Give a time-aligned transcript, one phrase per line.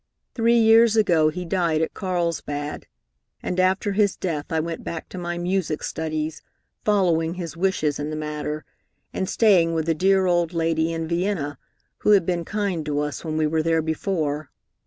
[0.33, 2.87] Three years ago he died at Carlsbad,
[3.43, 6.41] and after his death I went back to my music studies,
[6.83, 8.65] following his wishes in the matter,
[9.13, 11.59] and staying with a dear old lady in Vienna,
[11.99, 14.49] who had been kind to us when we were there before.